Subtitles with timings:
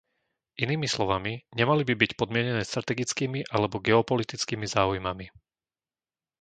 [0.63, 5.25] Inými slovami, nemali by byť podmienené strategickými alebo geopolitickými záujmami.